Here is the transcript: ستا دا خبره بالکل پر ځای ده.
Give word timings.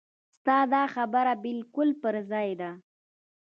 ستا 0.35 0.57
دا 0.73 0.83
خبره 0.95 1.33
بالکل 1.43 1.89
پر 2.01 2.15
ځای 2.31 2.49
ده. 2.61 2.71